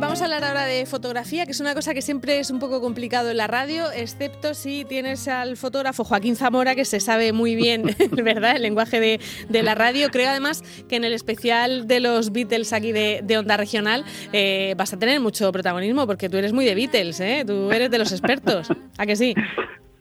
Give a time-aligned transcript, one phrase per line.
[0.00, 2.80] Vamos a hablar ahora de fotografía, que es una cosa que siempre es un poco
[2.80, 7.56] complicado en la radio, excepto si tienes al fotógrafo Joaquín Zamora, que se sabe muy
[7.56, 7.82] bien,
[8.12, 10.08] ¿verdad?, el lenguaje de, de la radio.
[10.10, 14.74] Creo además que en el especial de los Beatles aquí de, de Onda Regional eh,
[14.78, 17.42] vas a tener mucho protagonismo, porque tú eres muy de Beatles, ¿eh?
[17.44, 18.70] Tú eres de los expertos.
[18.98, 19.34] ¿A que sí?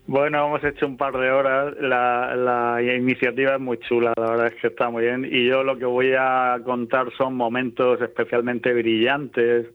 [0.06, 1.74] Bueno, hemos hecho un par de horas.
[1.82, 5.26] La, la, iniciativa es muy chula, la verdad es que está muy bien.
[5.26, 9.66] Y yo lo que voy a contar son momentos especialmente brillantes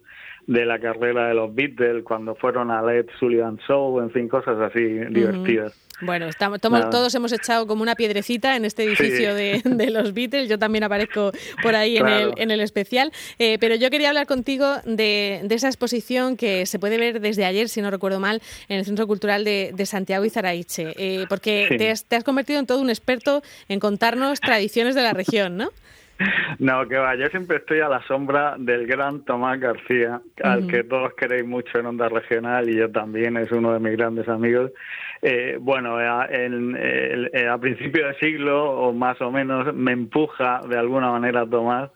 [0.46, 4.58] de la carrera de los Beatles, cuando fueron a Led Sullivan Show, en fin, cosas
[4.60, 5.72] así divertidas.
[6.02, 10.48] Bueno, estamos, todos hemos echado como una piedrecita en este edificio de, los Beatles.
[10.48, 11.30] Yo también aparezco
[11.62, 13.12] por ahí en, el, en el especial.
[13.38, 17.68] Eh, pero yo quería hablar contigo de, esa exposición que se puede ver desde ayer,
[17.68, 20.92] si no recuerdo mal, en el Centro Cultural de, Santiago y Zaraiche.
[20.96, 25.02] Eh, porque te, has, te has convertido en todo un experto en contarnos tradiciones de
[25.02, 25.70] la región, ¿no?
[26.58, 30.84] No, que va, yo siempre estoy a la sombra del gran Tomás García, al que
[30.84, 34.70] todos queréis mucho en Onda Regional y yo también, es uno de mis grandes amigos.
[35.24, 40.60] Eh, bueno, a, en, eh, a principio de siglo, o más o menos, me empuja
[40.68, 41.90] de alguna manera Tomás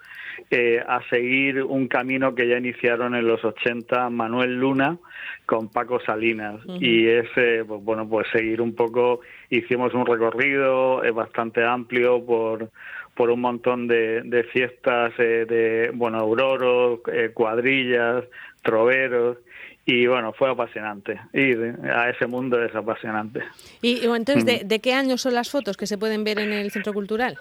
[0.51, 4.99] eh, a seguir un camino que ya iniciaron en los 80 Manuel Luna
[5.45, 6.61] con Paco Salinas.
[6.81, 12.71] Y ese, pues, bueno, pues seguir un poco, hicimos un recorrido bastante amplio por
[13.17, 18.25] por un montón de, de fiestas eh, de, bueno, auroros, eh, cuadrillas,
[18.63, 19.39] troveros,
[19.87, 21.19] y bueno, fue apasionante.
[21.33, 23.43] Ir a ese mundo es apasionante.
[23.81, 26.71] ¿Y, entonces, ¿de, ¿de, qué año son las fotos que se pueden ver en el
[26.71, 27.39] Centro Cultural?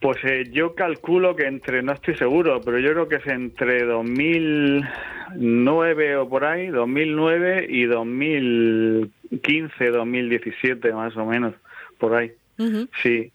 [0.00, 3.84] Pues eh, yo calculo que entre, no estoy seguro, pero yo creo que es entre
[3.84, 11.54] 2009 o por ahí, 2009 y 2015, 2017 más o menos,
[11.98, 12.32] por ahí.
[13.02, 13.32] Sí,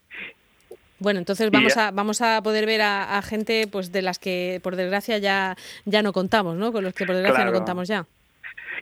[0.98, 4.76] bueno, entonces vamos a vamos a poder ver a, gente pues de las que por
[4.76, 6.72] desgracia ya ya no contamos, ¿no?
[6.72, 8.06] Con los que por desgracia no contamos ya.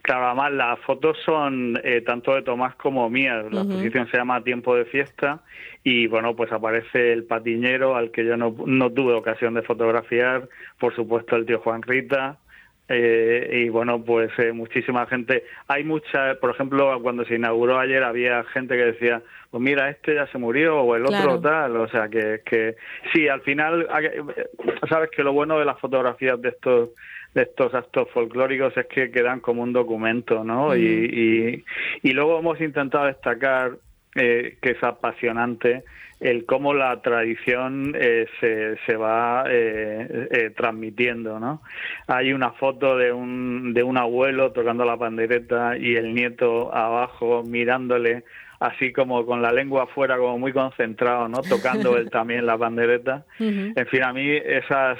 [0.02, 3.47] Claro, además las fotos son eh, tanto de Tomás como mías.
[3.50, 5.41] La exposición se llama Tiempo de Fiesta
[5.82, 10.48] y bueno, pues aparece el patiñero al que yo no, no tuve ocasión de fotografiar,
[10.78, 12.38] por supuesto el tío Juan Rita,
[12.89, 15.45] eh, y bueno, pues eh, muchísima gente.
[15.69, 20.15] Hay mucha, por ejemplo, cuando se inauguró ayer había gente que decía, pues mira, este
[20.15, 21.77] ya se murió o el otro tal.
[21.77, 22.77] O sea, que, que
[23.12, 23.89] sí, al final,
[24.89, 26.91] sabes que lo bueno de las fotografías de estos
[27.34, 30.77] de estos actos folclóricos es que quedan como un documento, ¿no?
[30.77, 33.72] y, y, y luego hemos intentado destacar
[34.14, 35.84] eh, que es apasionante
[36.20, 41.60] el cómo la tradición eh, se, se va eh, eh, transmitiendo, ¿no?
[42.06, 47.42] Hay una foto de un, de un abuelo tocando la pandereta y el nieto abajo
[47.42, 48.24] mirándole
[48.60, 51.42] así como con la lengua afuera, como muy concentrado, ¿no?
[51.42, 53.26] Tocando él también la pandereta.
[53.38, 54.98] En fin, a mí esas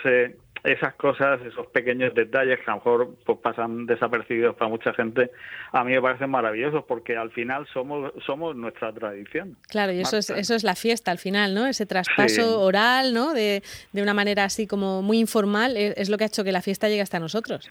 [0.65, 5.31] esas cosas, esos pequeños detalles que a lo mejor pues, pasan desapercibidos para mucha gente,
[5.73, 9.57] a mí me parecen maravillosos porque al final somos somos nuestra tradición.
[9.69, 11.67] Claro, y eso es, eso es la fiesta al final, ¿no?
[11.67, 13.35] Ese traspaso oral, ¿no?
[13.35, 16.63] De, de una manera así como muy informal es lo que ha hecho que la
[16.63, 17.71] fiesta llegue hasta nosotros.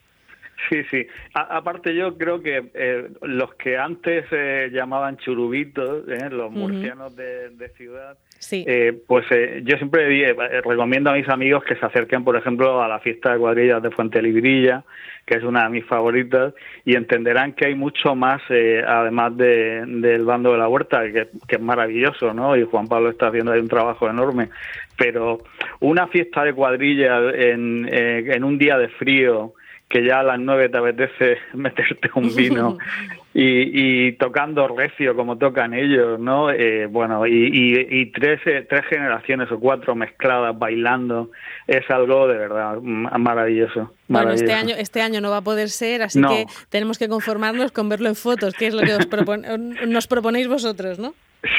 [0.70, 1.06] Sí, sí.
[1.34, 7.70] aparte yo creo que eh, los que antes eh, llamaban churubitos, eh, los murcianos de,
[7.76, 8.66] ciudad, sí.
[9.08, 9.26] pues
[9.64, 13.40] yo siempre recomiendo a mis amigos que se acerquen, por ejemplo, a la fiesta de
[13.40, 14.84] cuadrillas de Fuente Librilla,
[15.26, 16.54] que es una de mis favoritas,
[16.86, 21.56] y entenderán que hay mucho más, además de, del bando de la huerta, que, que,
[21.56, 22.56] es maravilloso, ¿no?
[22.56, 24.50] Y Juan Pablo está haciendo ahí un trabajo enorme.
[24.98, 25.40] Pero
[25.80, 29.54] una fiesta de cuadrillas en, en un día de frío,
[29.94, 32.80] que ya a las nueve te apetece meterte un vino
[33.36, 36.50] y, tocando recio como tocan ellos, ¿no?
[36.50, 41.30] Eh, bueno, y, tres, eh, tres generaciones o cuatro mezcladas bailando
[41.68, 43.94] es algo de verdad maravilloso.
[44.08, 47.72] Bueno, este año, este año no va a poder ser, así que tenemos que conformarnos
[47.72, 48.98] con verlo en fotos, que es lo que
[49.88, 51.14] nos proponéis vosotros, ¿no?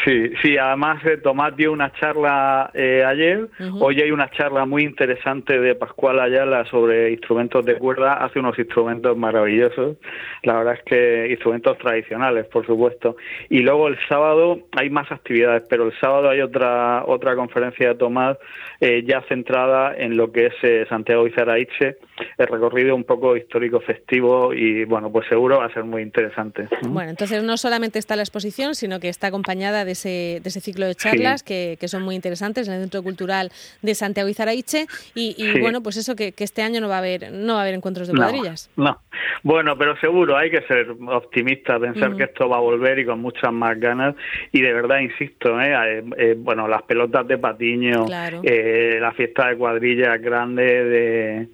[0.05, 3.49] Sí, sí, además eh, Tomás dio una charla eh, ayer,
[3.81, 8.59] hoy hay una charla muy interesante de Pascual Ayala sobre instrumentos de cuerda, hace unos
[8.59, 9.99] instrumentos maravillosos,
[10.43, 13.17] la verdad es que instrumentos tradicionales, por supuesto,
[13.51, 17.95] y luego el sábado hay más actividades, pero el sábado hay otra otra conferencia de
[17.97, 18.39] Tomás
[18.81, 21.99] eh, ya centrada en lo que es Santiago Izaraiche,
[22.39, 26.69] el recorrido un poco histórico festivo y bueno, pues seguro va a ser muy interesante.
[26.83, 30.61] Bueno, entonces no solamente está la exposición, sino que está acompañada de ese, de ese
[30.61, 33.51] ciclo de charlas que, que, son muy interesantes en el Centro Cultural
[33.83, 36.99] de Santiago y Zaraiche y, bueno, pues eso que, que, este año no va a
[36.99, 38.71] haber no va a haber encuentros de cuadrillas.
[38.77, 39.01] No,
[39.43, 43.21] bueno, pero seguro hay que ser optimista, pensar que esto va a volver y con
[43.21, 44.15] muchas más ganas.
[44.53, 45.75] Y de verdad insisto, ¿eh?
[45.75, 51.49] Eh, eh, bueno, las pelotas de patiño, la fiesta de cuadrillas grande de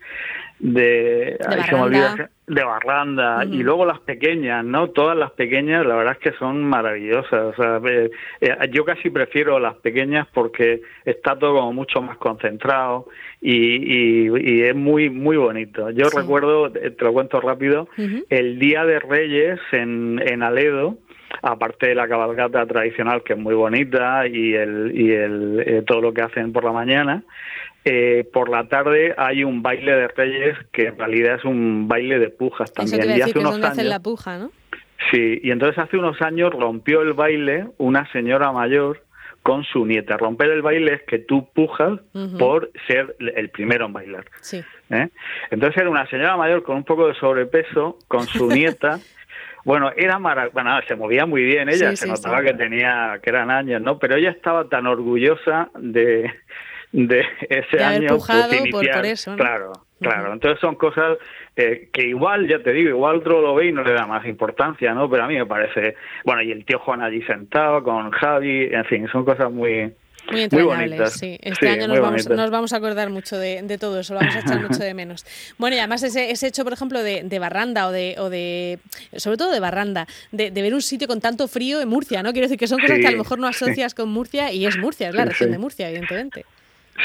[0.61, 1.39] de,
[2.47, 4.91] de Barranda y luego las pequeñas, ¿no?
[4.91, 7.33] Todas las pequeñas, la verdad es que son maravillosas.
[7.33, 8.11] O sea, eh,
[8.41, 13.07] eh, yo casi prefiero las pequeñas porque está todo como mucho más concentrado
[13.41, 15.91] y, y, es muy muy bonito.
[15.91, 17.89] Yo recuerdo, te lo cuento rápido,
[18.29, 20.99] el Día de Reyes en, en Aledo
[21.43, 26.13] aparte de la cabalgata tradicional que es muy bonita y el y el todo lo
[26.13, 27.25] que hacen por la mañana
[27.85, 32.19] eh, por la tarde hay un baile de reyes que en realidad es un baile
[32.19, 33.01] de pujas también.
[33.01, 34.51] Eso y hace unos años, la puja, ¿no?
[35.11, 39.03] Sí, y entonces hace unos años rompió el baile una señora mayor
[39.43, 40.19] con su nieta.
[40.19, 42.01] Romper el baile es que tú pujas
[42.39, 44.27] por ser el primero en bailar.
[44.43, 44.63] Sí.
[44.91, 45.09] ¿eh?
[45.51, 48.99] Entonces era una señora mayor con un poco de sobrepeso, con su nieta.
[49.65, 53.51] Bueno, era maravilloso, bueno, se movía muy bien ella, se notaba que tenía, que eran
[53.51, 53.99] años, ¿no?
[53.99, 56.31] Pero ella estaba tan orgullosa de,
[56.93, 60.33] de ese año por, eso, Claro, claro.
[60.33, 61.19] Entonces son cosas
[61.57, 64.27] eh, que igual, ya te digo, igual otro lo ve y no le da más
[64.27, 65.09] importancia, ¿no?
[65.11, 68.85] Pero a mí me parece, bueno, y el tío Juan allí sentado con Javi, en
[68.87, 69.93] fin, son cosas muy,
[70.31, 71.39] muy entrañables, sí.
[71.41, 74.37] Este año nos vamos, nos vamos, a acordar mucho de, de, todo eso, lo vamos
[74.37, 75.25] a echar mucho de menos.
[75.59, 78.79] Bueno, y además ese, ese hecho, por ejemplo, de, de, Barranda o de, o de,
[79.17, 82.33] sobre todo de Barranda, de, ver un sitio con tanto frío en Murcia, ¿no?
[82.33, 84.79] Quiero decir que son cosas que a lo mejor no asocias con Murcia y es
[84.79, 86.45] Murcia, es la región de Murcia, evidentemente.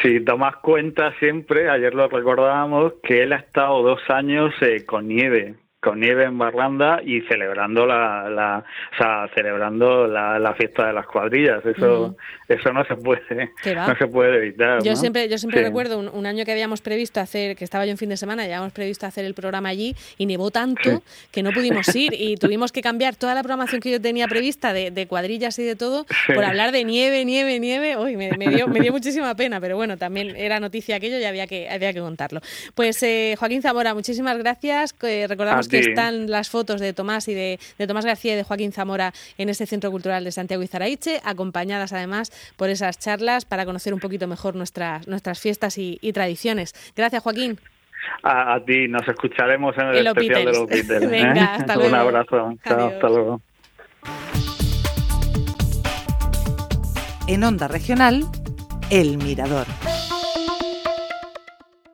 [0.01, 5.07] Si tomas cuenta siempre, ayer lo recordábamos, que él ha estado dos años eh, con
[5.07, 10.87] nieve con nieve en Barranda y celebrando la, la o sea, celebrando la, la, fiesta
[10.87, 11.63] de las cuadrillas.
[11.63, 12.17] Eso,
[12.47, 14.81] eso no se puede, no se puede evitar.
[14.81, 17.99] Yo siempre, yo siempre recuerdo un, año que habíamos previsto hacer, que estaba yo en
[17.99, 21.51] fin de semana, ya habíamos previsto hacer el programa allí y nevó tanto que no
[21.51, 25.05] pudimos ir y tuvimos que cambiar toda la programación que yo tenía prevista de, de
[25.05, 27.95] cuadrillas y de todo por hablar de nieve, nieve, nieve.
[27.95, 31.45] Uy, me, dio, me dio muchísima pena, pero bueno, también era noticia aquello y había
[31.45, 32.41] que, había que contarlo.
[32.73, 34.95] Pues eh, Joaquín Zamora, muchísimas gracias.
[34.99, 39.13] recordamos que están las fotos de Tomás y de, Tomás García y de Joaquín Zamora
[39.37, 43.93] en este Centro Cultural de Santiago y Zaraiche, acompañadas además por esas charlas para conocer
[43.93, 46.73] un poquito mejor nuestras, nuestras fiestas y, tradiciones.
[46.95, 47.59] Gracias, Joaquín.
[48.23, 51.03] A, ti, nos escucharemos en el, especial de los Beatles.
[51.03, 51.07] ¿eh?
[51.07, 51.89] Venga, hasta luego.
[51.89, 52.53] Un abrazo.
[52.63, 53.41] hasta luego.
[57.27, 58.23] En Onda Regional,
[58.91, 59.65] El Mirador.